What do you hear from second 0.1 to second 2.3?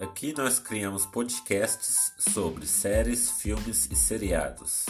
nós criamos podcasts